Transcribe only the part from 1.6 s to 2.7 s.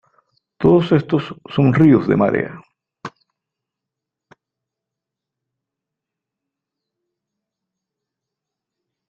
ríos de marea.